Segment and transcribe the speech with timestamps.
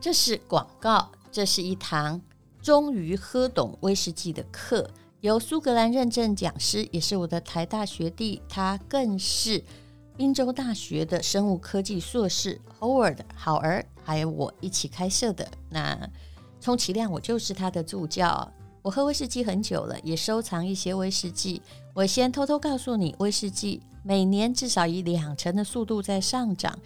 [0.00, 2.20] 这是广告，这是一堂
[2.62, 4.88] 终于喝懂威士忌的课，
[5.20, 9.62] 由苏格兰认证讲师，也是我的台大学弟，他更是
[10.16, 15.48] 宾州大学的生物科技硕士 Howard 好儿，还有我一起开设的。
[15.68, 16.08] 那
[16.60, 18.52] 充其量我就是他的助教。
[18.82, 21.60] 我喝威士忌很久了，也收藏一些威士忌。
[21.92, 26.78] 我先偷偷告诉你，威士忌每年至少以两成的速度在上涨。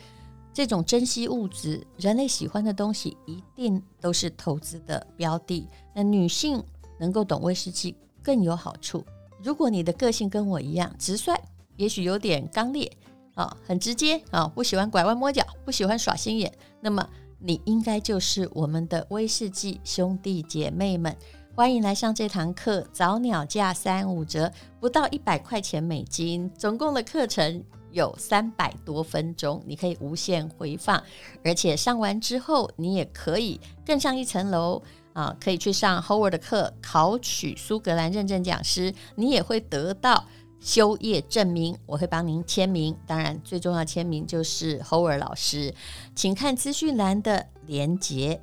[0.52, 5.66] 这种珍稀物质，人类喜欢的东西，一定都是投资的标的。
[5.94, 6.62] 那女性
[6.98, 9.04] 能够懂威士忌更有好处。
[9.42, 11.34] 如果你的个性跟我一样直率，
[11.76, 12.90] 也许有点刚烈
[13.34, 21.16] 啊，很直接啊，不喜欢拐弯抹角，不喜欢耍心眼，那么你应该就是我们的威士忌兄弟姐妹们。
[21.54, 27.64] 欢迎来上这堂课，早鸟价三五折，不到一百块钱美金，总共的课程。
[27.92, 31.02] 有三百多分钟，你可以无限回放，
[31.44, 34.82] 而且上完之后，你也可以更上一层楼
[35.12, 35.36] 啊！
[35.40, 40.26] 可以去上 Howard 的课，考取苏格兰认证讲师，你也会得到
[40.60, 42.96] 修业证明，我会帮您签名。
[43.06, 45.74] 当然，最重要签名就是 Howard 老师，
[46.14, 48.40] 请看资讯栏的连接。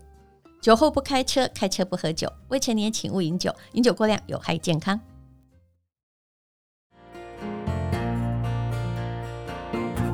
[0.62, 5.00] 酒后不开车，开车不喝酒，未成年请勿饮酒，饮酒过量有害健康。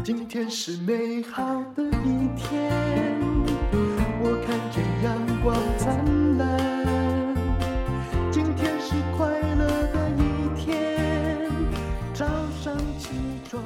[0.06, 1.44] 今天是美好
[1.76, 2.72] 的一天，
[4.22, 7.36] 我看见阳光灿烂。
[8.32, 11.50] 今天是快乐的一天，
[12.14, 12.24] 早
[12.64, 13.08] 上起
[13.50, 13.60] 床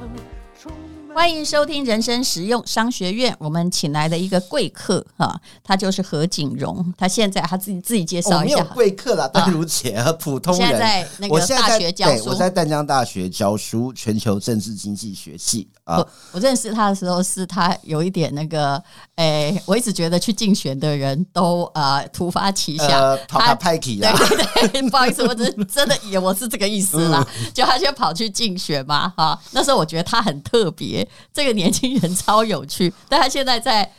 [0.58, 0.72] 充
[1.06, 1.14] 满。
[1.14, 3.36] 欢迎收听人生实用商学院。
[3.38, 6.94] 我们请来的一个贵客哈，他就是何景荣。
[6.96, 8.54] 他现在他自己自己介绍一下。
[8.54, 10.66] 哦、没有贵客啦，淡如姐和普通人。
[10.66, 15.98] 现在在那个大学教书，我在淡江大学教书，全球政治经济学系啊。
[15.98, 18.82] 我我认识他的时候，是他有一点那个，
[19.16, 24.12] 诶，我一直觉得去竞选的人都呃突发奇想，呃、跑他派体啊。
[24.16, 27.26] 对对，不好意思，我是 真的以为我是这个意思啦。
[27.40, 29.38] 嗯、就他先跑去竞选嘛，哈。
[29.50, 31.06] 那时候我觉得他很特别。
[31.32, 33.90] 这个年轻人超有趣，但他现在在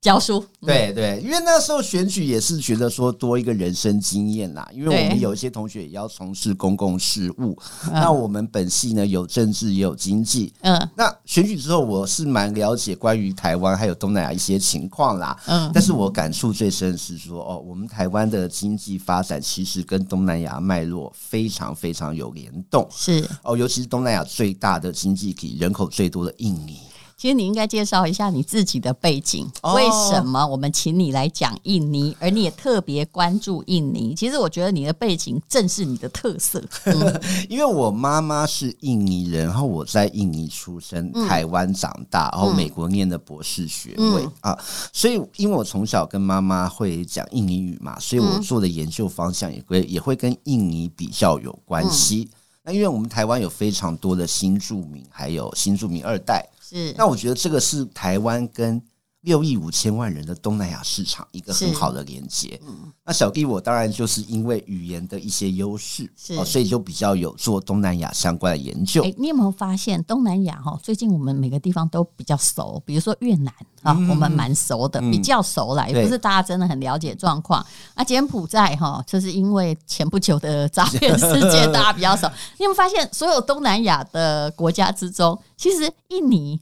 [0.00, 0.44] 教书。
[0.60, 7.58] 对对，因为那时候选举也是觉得说多一个人生经验啦，因为我们有一些同学也要从事公共事务。
[7.92, 10.52] 那我们本系呢有政治也有经济。
[10.60, 15.36] 嗯，那选举之后我是蛮了解关于台湾还有东南亚一些情况啦。
[15.46, 22.86] 嗯，但是我感触最深是说哦，我们台湾的经济发展其实跟东南亚脉络非常非常有联动。
[22.90, 26.78] 是哦，尤其是东南亚最大的经济体、人口最多的印尼。
[27.18, 34.14] 其实你应该介绍一下你自己的背景，为什么我们请你来讲印尼， 而你也特别关注印尼？
[34.14, 44.58] 其实我觉得你的背景正是你的特色， 嗯、因为我妈妈是印尼人，然后我在印尼出生，台湾长大，然后美国念的博士学位、嗯、啊，
[44.92, 52.28] 所以因为我从小跟妈妈会讲印尼语嘛，所以我做的研究方向也会也会跟印尼比较有关系。
[52.30, 56.48] 嗯、那因为我们台湾有非常多的新住民，还有新住民二代。
[56.68, 58.82] 是，那我觉得这个是台湾跟
[59.28, 62.58] 六亿五千万人的东南亚市场一个很好的连接。
[62.66, 69.02] 嗯，那小弟我当然就是因为语言的一些优势，是、哦，所以就比较有做东南亚相关的研究。
[69.02, 70.80] 欸、你有没有发现东南亚哈？
[70.82, 73.52] 最近我们每个地方都比较熟，比如说越南
[73.82, 77.62] 啊，嗯、我们蛮熟的，比较熟啦，也不是大家真的很了解状况。
[77.96, 82.26] 那柬埔寨哈，就是因为前不久的诈 骗事件，大家比较熟。
[82.56, 86.58] 你有没有发现，所有东南亚的国家之中，其实印尼，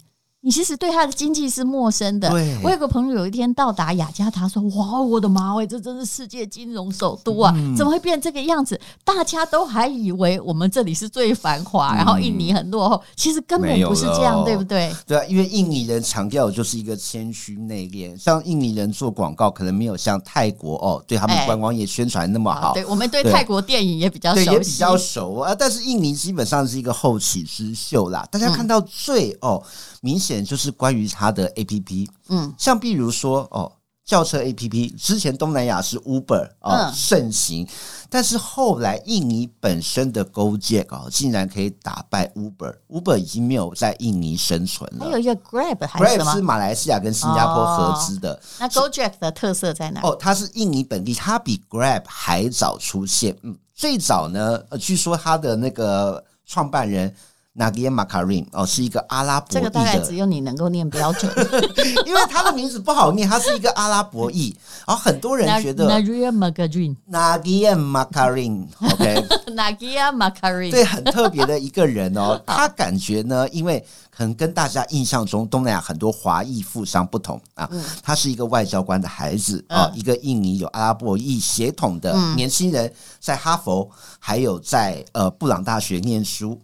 [0.47, 2.31] 你其实对他的经济是陌生的。
[2.31, 7.53] 对我有个朋友有一天到达雅加达，说：“哇，我的妈喂，这真是世界金融首都啊！
[7.57, 8.81] 嗯、怎么会变这个样子？
[9.05, 13.03] 大家都还以为我们这里是最繁华，嗯、然后印尼很落后。
[13.17, 14.95] 其实根本不是这样，对不对？
[15.05, 22.69] 对啊，因为印尼人强调的就是一个谦虚内敛，像印尼人做广告可能没有像泰国哦，对他们观光业宣传那么好。
[22.69, 25.53] 欸、对，我们对泰国电影也比较熟悉，也比较熟啊。
[25.53, 29.63] 但是印尼基本上是一个后起之秀啦，大家看到最、嗯、哦。
[30.07, 33.73] 明显就是关于它的 APP，嗯，像比如说哦，
[34.05, 37.67] 轿车 APP，之前东南亚是 Uber 哦盛行，
[38.09, 45.07] 但是后来印尼本身的 Gojek 哦，竟然可以打败 Uber，Uber 已经没有在印尼生存了。
[45.07, 48.41] 还有一个 Grab 还是什么？Grab 是马来西亚跟新加坡合资的。
[48.61, 50.01] 那 Gojek 的特色在哪？
[50.05, 53.37] 哦，它是印尼本地，它比 Grab 还早出现。
[53.43, 57.13] 嗯，最早呢，呃，据说它的那个创办人。
[57.59, 61.33] Nagia Makarim 哦，是一个阿拉伯这个大概只有你能够念标准，
[62.05, 64.55] 因为他的名字不好念，他是一个阿拉伯裔，
[64.87, 72.39] 然后很多人觉得 Nagia Makarim，Nagia Makarim，OK，Nagia Makarim，对，很特别的一个人哦。
[72.47, 77.69] 他感觉呢，因为可能跟大家印象中东南亚很多华裔富商不同啊，
[78.03, 83.89] 他是一个外交官的孩子啊，一个印尼有阿拉伯裔血统的年轻人，在哈佛
[84.19, 86.61] 还有在呃布朗大学念书。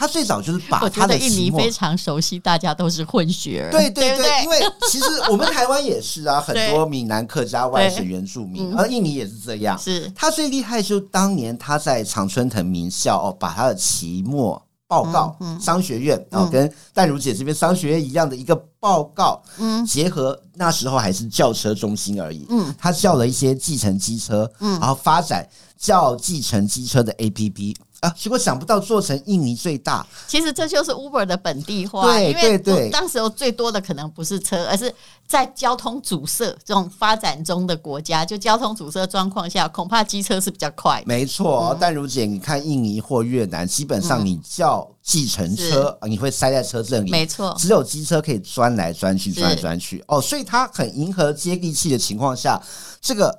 [0.00, 4.58] 他最早就是把他的印尼非常熟悉，大家都是混血儿，对对对，因为
[4.90, 9.78] 其实我们台湾也是啊， 很多闽南客家外省原住民，而印尼也是这样。
[9.78, 10.10] 是。
[10.16, 27.76] 他最厉害，就当年他在常春藤名校哦，把他的期末报告，商学院哦，跟淡如姐这边商学院一样的一个报告，嗯，结合那时候还是轿车中心而已，嗯，他叫了一些计程机车，嗯，然后发展叫计程机车的 APP。
[28.00, 28.08] 啊！
[28.10, 32.02] 结果想不到做成印尼最大，其实这就是 Uber 的本地化。
[32.02, 34.92] 对对对，当时候最多的可能不是车，而是
[35.26, 41.02] 在交通阻塞这种发展中的国家，就交通阻塞状况下，恐怕机车是比较快。
[41.06, 47.10] 没错，但如姐，你看印尼或越南，基本上你叫计程车，你会塞在车阵里。
[47.10, 50.02] 没错，只有机车可以钻来钻去，钻来钻去。
[50.08, 52.60] 哦，所以它很迎合接地气的情况下，
[53.00, 53.38] 这个。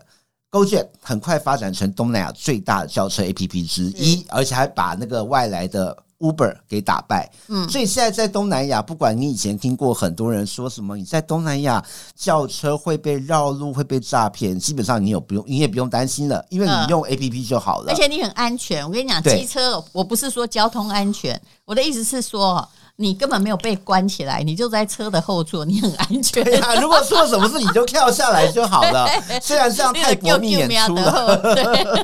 [0.51, 7.31] Gojek 很快发展成东南亚最大的轿车 APP 之一，而且还把那个外来的 Uber 给打败。
[7.47, 11.81] 嗯，所以现在在东南亚，不管你以前听过很多人说什么，你在东南亚
[12.15, 18.85] 轿车会被绕路、会被诈骗，基本上你有不用，你也不用担心了，因为你用 APP 就好了，而且你很安全。
[18.85, 22.67] 我跟你讲，机车我不是说交通安全，我的意思是说。
[23.01, 26.43] 你根本没有被关起来，你就在车的后座，你很安全。
[26.43, 29.09] 对啊，如果出了什么事，你就跳下来就好了。
[29.41, 31.41] 虽然这样太搏命演出了，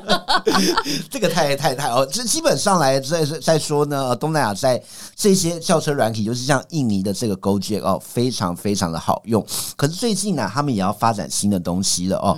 [1.09, 4.81] 这个太太太哦，这基本上来再再说呢，东南亚在
[5.15, 9.45] 这些轿车软体，就是像印尼的这个 Gojek 哦，非常非常的好用。
[9.75, 12.37] 可是最近呢，他们也要发展新的东西了哦，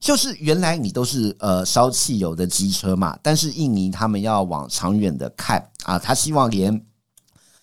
[0.00, 6.82] 就是原来你都是呃烧汽油的机车嘛，但是印尼他们要往长远的看啊，他希望连。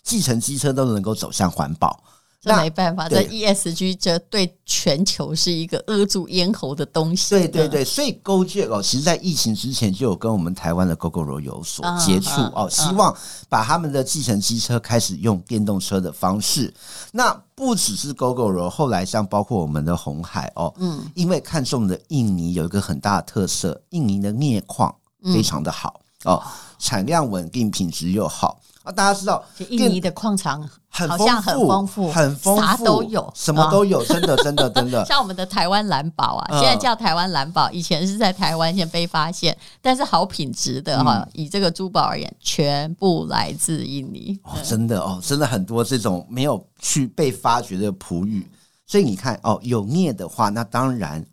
[0.10, 2.04] 计程机车都能够走向环保，
[2.44, 3.08] 那没办法。
[3.08, 7.36] 这 ESG 这对全球是一个扼住咽喉的东西。
[7.36, 13.16] 对对对，所以 Gojek 哦，其实，在疫情之前就有跟我们台湾的 Gogoro 有所接触哦，希望
[13.50, 16.74] 把他们的计程机车开始用电动车的方式。
[17.12, 24.96] 那不只是 Gogoro，后来像包括我们的红海哦，嗯，因为看中的印尼有一个很大的特色，印尼的镍矿
[25.32, 26.42] 非常的好哦，
[26.80, 28.60] 产量稳定，品质又好。
[28.90, 35.06] 啊，大家知道，印尼的矿场很好像很丰富，很丰富，啥都有，什么都有，真的，真的， 真的。
[35.06, 44.40] 像我们的台湾蓝宝啊，现在叫台湾蓝宝，以前是在台湾先被发现，但是好品质的哈，以这个珠宝而言，全部来自印尼。
[44.44, 48.46] 哦，真的哦，真的很多这种没有去被发掘的璞玉。
[48.88, 51.24] 所以你看哦，有镍的话，那当然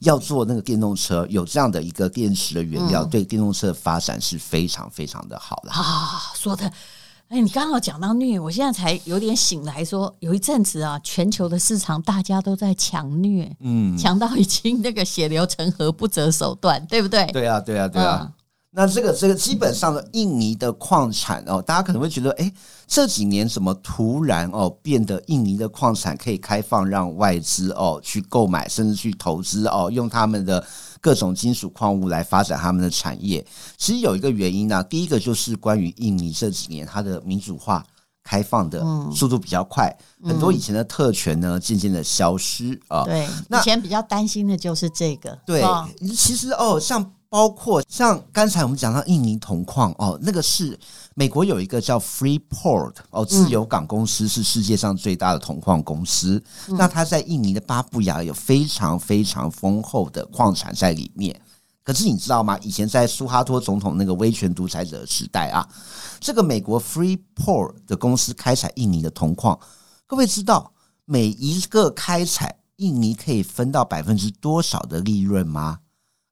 [0.00, 6.30] 要做那个电动车，有这样的一个电池的原料，对电动车的发展是非常非常的好的啊。
[6.34, 6.70] 说的，
[7.28, 17.26] 哎，你刚好讲到虐，我现在才有点醒来，说有一阵子啊，全球的市场大家都在抢虐，嗯，抢到已经那个血流成河，不择手段，对不对？
[17.32, 18.32] 对啊，对啊，对啊。
[18.70, 22.52] 那这个这个基本上的印尼的矿产哦，大家可能会觉得，哎，
[22.86, 30.64] 这几年怎么突然哦变得印尼的矿产可以开放让外资哦去购买，甚至去投资哦，用他们的
[31.06, 33.46] 各种金属矿物来发展他们的产业。
[33.76, 37.86] 其实有一个原因呢，第一个就是关于印尼这几年它的民主化
[38.24, 43.04] 开放的速度比较快，很多以前的特权呢渐渐的消失啊。
[43.04, 45.38] 对，以前比较担心的就是这个。
[45.46, 45.62] 对，
[46.12, 47.12] 其实哦像。
[47.28, 50.78] 包括像刚才我们讲到印尼铜矿哦，那个是
[51.14, 56.42] 美国有一个叫 Freeport 哦，自由港公司是世界上最大的铜矿公司。
[56.68, 61.38] 嗯、那它在印尼的巴布亚有非常非常丰厚的矿产在里面。
[61.82, 62.58] 可是你知道吗？
[62.62, 65.68] 以前在苏哈托总统那个威权独裁者的时代啊，
[66.18, 69.56] 这个美国 Freeport 的公司开采印尼的铜矿，
[70.06, 70.72] 各位知道
[71.04, 75.78] 每一个开采印尼可以分到百分之多少的利润吗？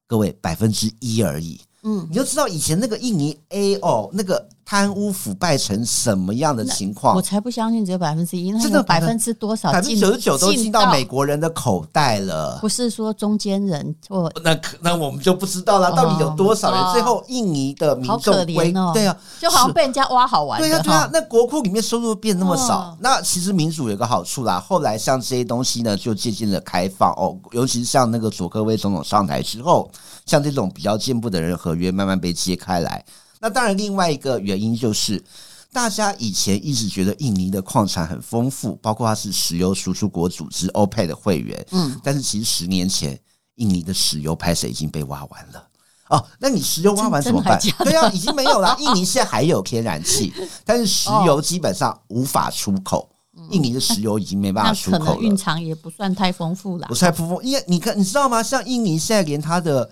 [0.07, 1.59] 各位，百分之一而已。
[1.83, 4.49] 嗯，你就知道以前那个印尼 A 哦，那个。
[4.65, 7.15] 贪污腐败成什么样的情况？
[7.15, 9.71] 我才不相信只有百分之一，那百分之多少？
[9.71, 12.57] 百分之九十九都进到美国人的口袋了。
[12.59, 16.93] 不是说中间人或那那我们就不知道了，到底有多少人？
[16.93, 20.59] 最后印尼的民众归哦，对啊，就好像被人家挖好玩。
[20.59, 24.59] 对啊，对啊，那国库里面收入变那么少，那其实民主有个好处啦。
[24.59, 29.91] 后来像这些东西呢，就渐渐的开放哦，尤其是像那个佐科威总统上台之后，
[30.25, 33.05] 像这种比较进步的人合约慢慢被揭开来。
[33.45, 35.23] 那当然，另外一个原因就是，
[35.71, 41.63] 大家以前一直觉得印尼的矿产很丰富，包括它是石油输出国组织 OPEC 的会员。
[41.69, 43.15] 嗯，但是其实十年前，
[43.57, 45.63] 印尼的石油拍摄已经被挖完了。
[46.09, 47.59] 哦，那你石油挖完怎么办？
[47.83, 48.75] 对啊，已经没有了。
[48.79, 50.33] 印尼现在还有天然气，
[50.65, 53.07] 但是石油基本上无法出口。
[53.51, 55.05] 印尼的石油已经没办法出口了。
[55.05, 57.39] 可能蕴藏也不算太丰富了，不太丰富。
[57.43, 58.41] 因为你看，你知道吗？
[58.41, 59.87] 像印尼现在连它的。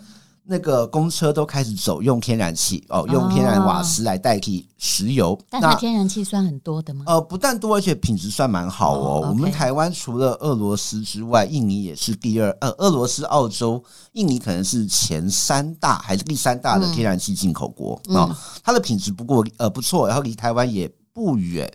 [0.45, 5.39] 那个公车都开始走用天然气哦，用天然瓦斯来代替石油。
[5.49, 7.05] 但它天然气算很多的吗？
[7.07, 9.21] 呃，不但多，而且品质算蛮好哦。
[9.23, 12.51] 哦我们台湾除了俄罗斯之外，印尼也是第二。
[12.59, 13.81] 呃，俄罗斯、澳洲、
[14.11, 18.35] 印尼可能是前三大还是第三大的天然气进口国啊、嗯哦。
[18.61, 21.71] 它的品质不过呃不错，然后离台湾也不远。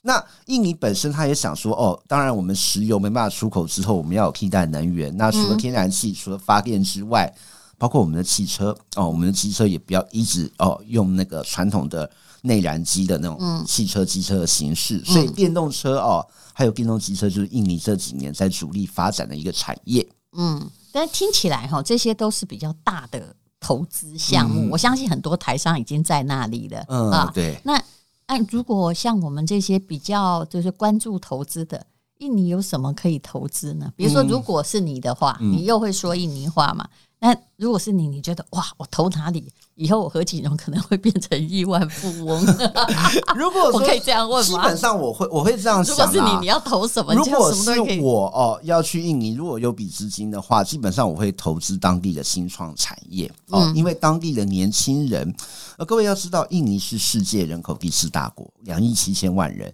[0.00, 5.14] 那印尼本身他也想说哦，当然我们石油没办法出口之后，我们要有替代能源。
[5.18, 7.30] 那除了天然气，嗯、除了发电之外。
[7.78, 12.10] 包括我们的汽车哦，我们的机车也不要一直哦用那个传统的
[12.42, 20.06] 内燃机的那种汽车机车的形式，所以电动车哦，还有电动机车就是印尼这几年在主力发展的一个产业。
[20.32, 26.84] 嗯，但听起来哈，这些都是比较大的投资项目，我相信很多台商已经在那里了。
[26.88, 27.58] 嗯，对。
[27.64, 27.82] 那
[28.26, 31.86] 按如果像我们这些比较就是关注投资的，
[32.18, 33.92] 印尼有什么可以投资呢？
[33.96, 36.86] 比如说，如果是你的话，你又会说印尼话吗？
[37.26, 39.52] 那如果是你，你觉得哇，我投哪里？
[39.76, 42.42] 以后我何启荣可能会变成亿万富翁。
[43.36, 44.62] 如果我可以这样问吗？
[44.62, 45.94] 基本上我会，我会这样想。
[45.94, 47.14] 如果是你，你要投什么？
[47.14, 55.34] 如果是我哦，要去印尼，如果有笔资金的话，基本上我会投资当地的新创产业哦，因为当地的年轻人。
[55.76, 59.70] 呃，各位要知道，印尼是世界人口第四大国，两亿七千万人，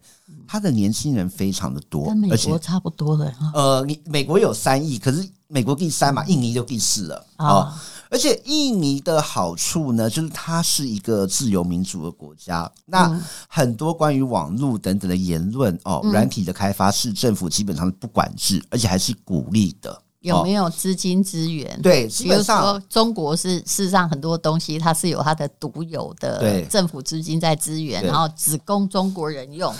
[0.48, 3.32] 他的年轻人非常的多，跟美国差不多了。
[3.54, 5.28] 呃，你美国有三亿，可是。
[5.52, 7.72] 美国第三嘛，印尼就第四了啊，哦。
[8.12, 12.70] 而且印尼的好处呢，就是它是一个自由民主的国家。
[12.84, 20.02] 那很多关于网络等等的言论哦，软体的开发是政府基本上不管制，而且还是鼓励的。
[20.22, 21.78] 有没有资金资源？
[21.82, 29.72] 对，基本上，比如说中国是事实上很多东西它是有它的独有的政府资金在支援，然后只供中国人用。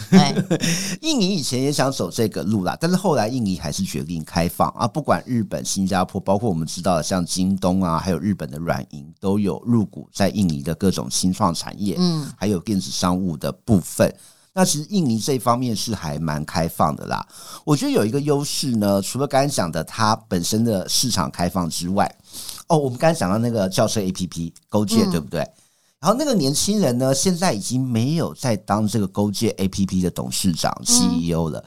[1.00, 4.86] 印尼以前也想走这个路啦，但是后来印尼还是决定开放啊。
[4.86, 14.12] 不管日本、新加坡，包括我们知道的像京东啊，还有日本的软银，都有入股在印尼的各种新创产业，嗯，还有电子商务的部分。
[14.54, 17.26] 那其实印尼这方面是还蛮开放的啦。
[17.64, 22.14] 我觉得有一个优势呢，除了刚才讲的它本身的市场开放之外，
[22.68, 25.40] 哦，我们刚才讲到那个轿车 APP Gojek，对不对？
[26.00, 31.64] 然后那个年轻人呢，现在已经没有在当这个 Gojek APP 的董事长 CEO 了。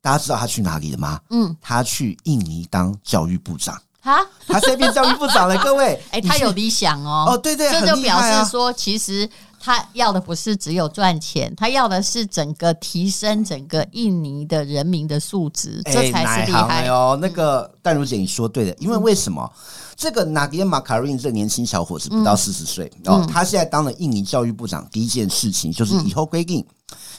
[0.00, 1.20] 大家知道他去哪里了吗？
[1.30, 3.80] 嗯，他去印尼当教育部长。
[4.00, 6.00] 哈， 他现在变教育部长了，各位。
[6.10, 7.26] 哎，他有理想哦。
[7.28, 9.28] 哦，对对，这就表示说，其实。
[9.66, 17.18] 他要的不是只有赚钱，他要的是整个提升整个印尼的人民的素质，这才是厉害哦。
[17.20, 19.52] 那个淡如姐，你说对了，因为为什么
[19.96, 26.64] 这个 Nadiem Makarim 这个年轻小伙子不到四十岁然后，他现在当了印尼教育部长，第一件事情就是以后规定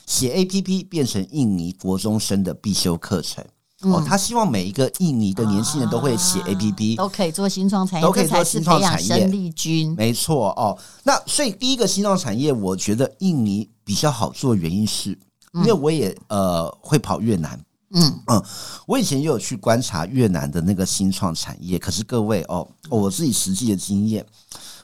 [0.06, 3.44] 写 APP 变成印尼国中生的必修课程。
[3.84, 9.94] 哦，他希望每一个印尼的年轻人都会写 APP，都可以做新创产业，都可以做新创产业，生力军。
[9.96, 10.76] 没错哦。
[11.04, 15.12] 那所以第一个新创产业，我觉得印尼比较好做的原因是，
[15.54, 18.44] 因为我也呃会跑越南，嗯嗯，
[18.88, 21.78] 我以前也有去观察越南的那个新创产业。
[21.78, 24.26] 可是各位哦，我自己实际的经验，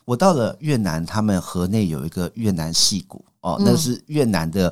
[0.05, 4.71] 我到了越南，他们河内有一个越南戏谷哦，那是越南的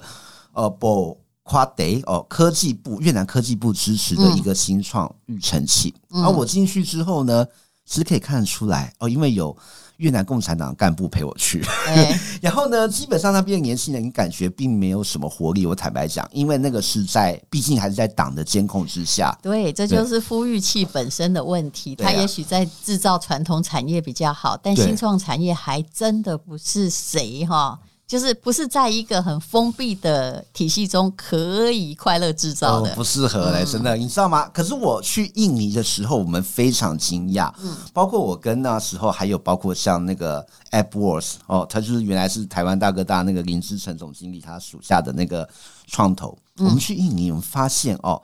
[0.54, 1.18] 呃不。
[1.44, 5.94] 夸得哦，科技部越南科技部支持的一个新创育成器。
[6.10, 7.46] 而我进去之后呢，
[7.86, 9.56] 其实可以看得出来哦，因为有
[9.98, 11.64] 越南共产党干部陪我去，
[12.42, 15.66] 然后呢，基本上那边的年轻人感觉并没有什么活力。
[15.66, 19.38] 我坦白讲，因为那个是在毕竟还是在党的监控之下。
[19.44, 21.96] 对，这就是孵育器本身的问题。
[21.96, 27.80] 它也许在制造传统产业比较好，但新创产业还真的不是谁哈。
[28.12, 34.50] 就是不是在一个很封闭的体系中可以快乐制造的，不适合嘞，真的，你知道吗？
[34.50, 45.48] 可是我去印尼的时候，我们非常惊讶，嗯，包括我跟那时候还有包括像那个 AppWorks 哦，他就是原来是台湾大哥大那个林志成总经理他属下的那个
[45.88, 48.22] 创投，我们去印尼，我们发现哦，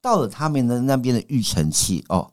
[0.00, 2.30] 到了他们的那边的育成器哦，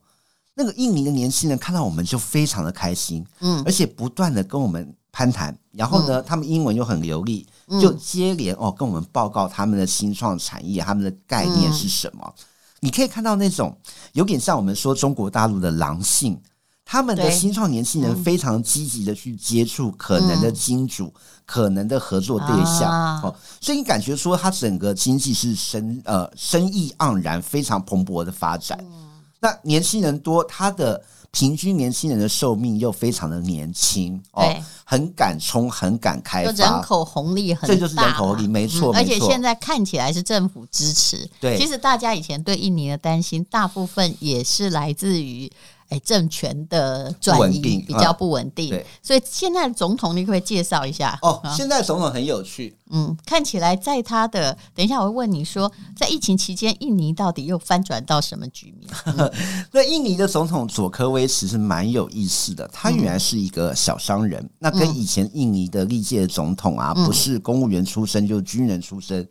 [0.56, 4.96] 那个印尼的年轻人看到我们就非常的开心，嗯，而且不断的跟我们。
[5.16, 7.46] 攀谈，然后呢，他们英文又很流利，
[7.80, 12.34] 就接连哦跟我们报告他们的新创产业，他们的概念是什么？
[12.80, 13.78] 你可以看到那种
[14.14, 16.42] 有点像我们说中国大陆的狼性，
[16.84, 28.78] 他们的新创年轻人非常积极的去接触可能的金主、嗯、可能的合作对象、啊、哦，所以你感觉说，他整个经济是生呃生意盎然，非常蓬勃的发展。
[28.82, 31.00] 嗯、那年轻人多，他的。
[31.34, 41.30] 平均年轻人的寿命又非常的年轻哦，很敢冲，很敢开发，人口红利很大，这就是人口红利，没错、嗯，而且现在看起来是政府支持。
[41.42, 45.52] 对，其实大家以前对印尼的担心，大部分也是来自于。
[45.94, 51.18] 哎，政权的转移比较不稳定，对，所以现在的总统你可不可以介绍一下？
[51.22, 58.92] 哦，现在总统很有趣，嗯，看起来在他的，等一下我会问你说，在疫情期间，印尼到底又翻转到什么局面？
[59.72, 69.28] 那印尼的总统佐科威其实蛮有意思的，他原来是一个小商人，那跟以前印尼的历届总统啊，不是公务员出身就是军人出身。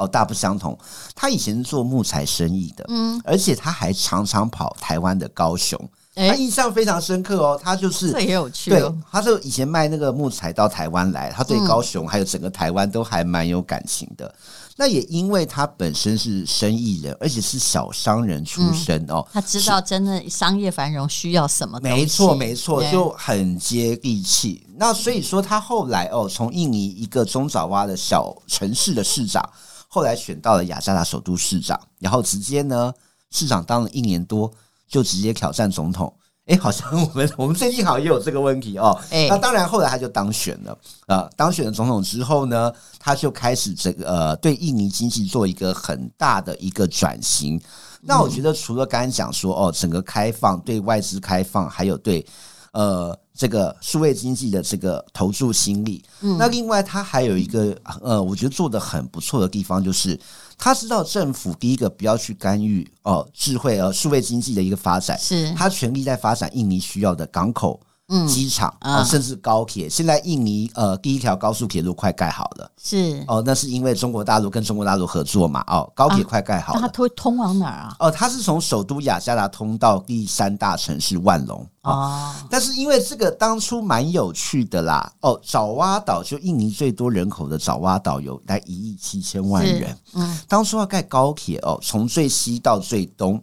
[0.00, 0.78] 哦，大不相同。
[1.12, 5.90] 他以前是做木材生意的，嗯，而且他还常常跑台湾的高雄，欸、
[6.26, 7.60] 他印象非常深刻哦。
[7.62, 14.26] 他就是这也有趣，对，他是以前卖那个木材到台湾来，他对高雄还有整个台湾都还蛮有感情的。
[14.26, 14.34] 嗯、
[14.76, 24.66] 那也因为他本身是生意人，而且是小商人出身哦，他知道真的商业繁荣需要什么，没错没错，就很接地气。
[24.76, 29.42] 那所以说，他后来哦，从印尼一个中爪哇的小城市的市长。
[29.90, 32.92] 后来选到了雅加达首都市长，然后直接呢，
[33.30, 34.52] 市长当了一年多，
[34.88, 36.12] 就直接挑战总统。
[36.46, 38.98] 哎，好像我们 我们最近好像也有这个问题哦。
[39.28, 40.78] 那当然后来他就当选了。
[41.06, 47.60] 呃，当选了总统之后呢，他就开始这个呃，对印尼经济做一个很大的一个转型。
[48.00, 52.26] 那我觉得除了刚才讲说哦，整个开放对外资开放，还有对
[52.72, 53.16] 呃。
[53.38, 60.18] 这个数位经济的这个投注心力，嗯，那另外他还有一个呃，我觉得做的很不错的地方，就是
[60.58, 67.80] 他知道政府第一个不要去干预哦，智慧呃数位经济的一个发展，是他全力在发展印尼需要的港口。
[68.10, 73.22] 嗯，机场啊，甚至高铁，现在印尼呃第一条高速铁路快盖好了，是。
[73.28, 77.96] 哦，那是因为中国大陆跟中国大陆合作嘛，哦，高铁快盖好了，它会通往哪儿啊？
[77.98, 81.66] 哦，它是从首都雅加达通到第三大城市万隆。
[81.82, 93.38] 哦，但是因为这个当初蛮有趣的啦，哦，爪哇岛就印尼最多人口的爪哇岛有来一亿七千万人，嗯，当初要盖高铁哦，从最西到最东。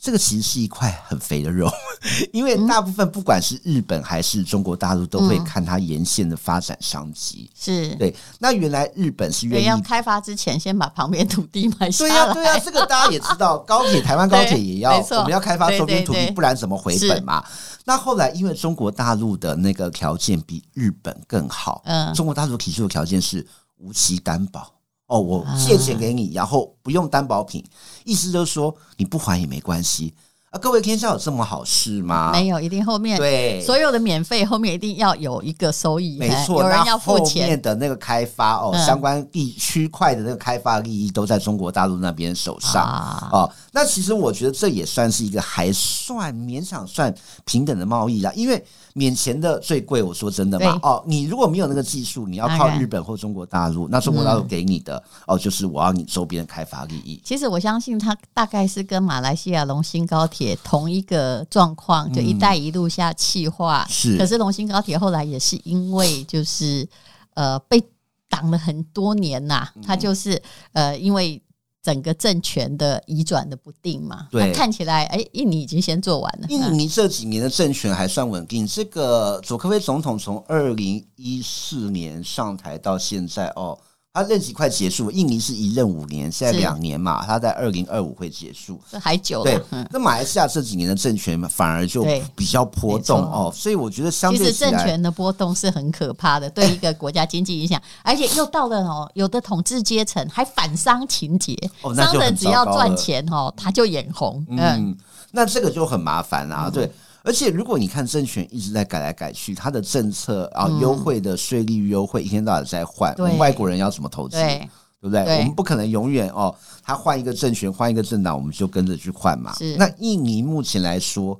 [0.00, 1.70] 这个其实是一块很肥的肉，
[2.32, 7.50] 因为大部分不管是日本还是中国大陆，都会看它沿线的发展商机。
[7.54, 12.10] 是对，那原来日本是愿意要开发之前，先把旁边土地买下来。
[12.10, 17.44] 对呀，对呀，这个大家也知道， 高铁台湾高铁也要，我们要开发周边土地，不然怎么回本嘛？
[17.84, 24.72] 那后来因为中国大陆的那个条件比日本更好，嗯，中国大陆提出的条件是无息担保。
[25.10, 27.64] 哦，我借钱给你，然后不用担保品，
[28.04, 30.14] 意思就是说你不还也没关系。
[30.50, 32.32] 啊，各位天下有这么好事吗？
[32.32, 37.44] 没有，一定后面对所有的免费后面一定要有一个收益，没错，有人要付钱。
[37.44, 43.28] 后面的那个开发哦，嗯、相关地区块的那个开发利益都在中国大陆那边手上啊。
[43.30, 48.60] 哦，那其实我觉得这也算是一个还算勉强算平等的贸易啦，因为
[48.94, 50.02] 免钱的最贵。
[50.02, 57.22] 我说真的嘛，哦，你如果没有那个技术，你要靠日本或中国大陆，那中国大陆给你的、嗯、哦，就是我要你周边的开发利益。
[57.24, 60.39] 其实我相信他大概是跟马来西亚龙兴高铁。
[60.40, 66.88] 也同一个状况，就“一带一路”下气化、嗯、是，可是龙兴高铁后来也是因为就是
[67.34, 67.82] 呃被
[68.28, 70.40] 挡了很多年呐、啊，它就是
[70.72, 71.40] 呃因为
[71.82, 76.46] 整个政权的移转的不定嘛，对，看起来哎，印尼已经先做完了。
[76.48, 83.78] 印尼这几年的政权还算稳定，这个佐科威总统从二零一四年上台到现在哦。
[84.12, 89.44] 他任期快结束，印尼是一任五年，现在两年嘛，他在二零二五会结束，这还久。
[89.44, 101.56] 对，那马来西亚这几年的政权反而就比较波动哦，所以我觉得相对其实政权的波动是很可怕的， 对一个国家经济影响，而且又到了哦，有的统治阶层还反商情节，
[101.94, 104.96] 商人只要赚钱哦，他就眼红，嗯，
[105.30, 106.90] 那这个就很麻烦啊，对。
[107.30, 114.36] 而且，如果你看政权一直在改来改去，它的政策啊，优惠的税率优惠一天到晚在换，我们外国人要怎么投资？
[114.36, 114.68] 对
[115.00, 115.20] 不对？
[115.20, 119.54] 我们不可能永远哦，他换一个政权，换一个政党，我们就跟着去换嘛。
[119.78, 121.38] 那印尼目前来说，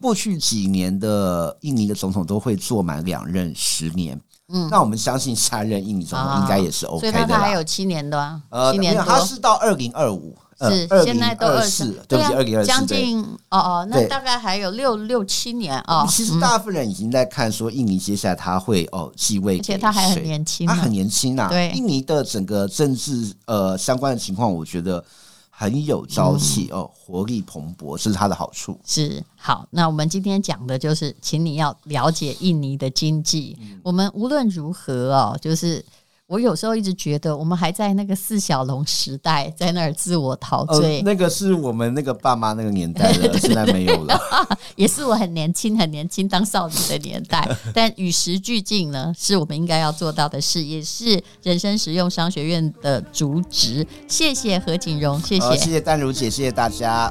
[0.00, 7.12] 过去几年的印尼的总统都会做满两任十年，嗯，那我们相信下任印尼总统应该也是 OK 的。
[7.12, 10.36] 所以他还有七年的，呃，七年他是到二零二五。
[10.60, 16.04] 是，现在都二四，对不起，二零二四，将近哦哦，那大概还有六六七年哦。
[16.10, 21.46] 其实大部分人已经在看说，印尼接下来他会哦继位，而且他还很年轻，他很年轻呐。
[21.48, 25.04] 对，印尼的整个政治呃相关的情况，我觉得
[25.48, 28.76] 很有朝气哦，活力蓬勃，这是它的好处。
[28.84, 33.56] 是好，那我们今天讲的就是，请你要了解印尼的经济。
[33.60, 35.84] 嗯、我们无论如何哦，就是。
[36.28, 40.96] 我有时候一直觉得，我们还在那个四小龙时代，在那儿自我陶醉。
[40.96, 44.20] 呃，那个是我们那个爸妈那个年代了， 现在没有了。
[44.76, 47.48] 也是我很年轻、很年轻当少女的年代。
[47.72, 53.86] 但与时俱进呢，是我们应该要做到的事，也是人生实用商学院的主旨。
[54.06, 57.10] 谢谢何景荣，谢谢，谢谢丹如姐，谢谢大家。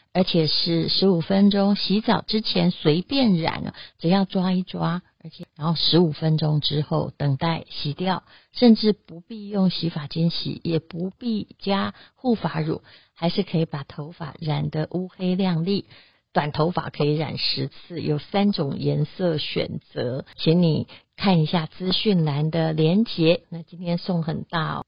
[0.13, 12.81] 而且是十五分钟，洗澡之前随便染，只要抓一抓，而且然后十五分钟之后等待洗掉，甚至不必用洗发精洗，也不必加护发乳，
[13.13, 15.85] 还是可以把头发染得乌黑亮丽。
[16.33, 23.43] 短头发可以染十次，有三种颜色选择，请你看一下资讯栏的连结。
[23.49, 24.85] 那今天送很大哦。